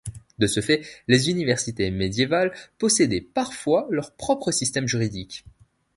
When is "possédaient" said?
2.79-3.21